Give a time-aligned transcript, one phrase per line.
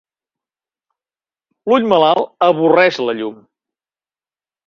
[1.71, 3.37] L'ull malalt avorreix la llum.